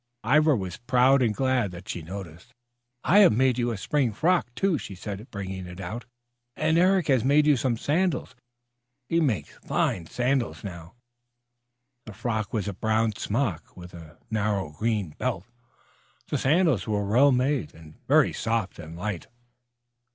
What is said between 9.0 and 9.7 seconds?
He makes